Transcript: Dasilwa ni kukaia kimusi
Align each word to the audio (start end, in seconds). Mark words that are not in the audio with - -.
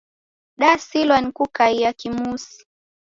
Dasilwa 0.57 1.21
ni 1.21 1.31
kukaia 1.31 1.93
kimusi 1.93 2.65